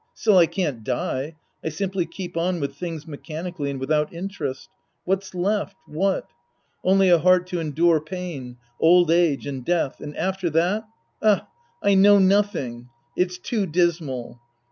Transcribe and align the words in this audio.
Still 0.15 0.39
I 0.39 0.47
can't 0.47 0.83
die. 0.83 1.35
I 1.63 1.69
simply 1.69 2.07
keep 2.07 2.35
on 2.35 2.59
with 2.59 2.73
things 2.73 3.05
mechanically 3.07 3.69
and 3.69 3.79
without 3.79 4.11
interest. 4.11 4.67
What's 5.03 5.35
left, 5.35 5.75
what? 5.85 6.27
Only 6.83 7.09
a 7.09 7.19
heart 7.19 7.45
to 7.49 7.59
endure 7.59 8.01
pain, 8.01 8.57
old 8.79 9.11
age 9.11 9.45
and 9.45 9.63
death, 9.63 9.99
and 9.99 10.17
after 10.17 10.49
that,— 10.49 10.87
ah, 11.21 11.47
I 11.83 11.93
know 11.93 12.17
nothing! 12.17 12.89
It's 13.15 13.37
too 13.37 13.67
dismal. 13.67 14.39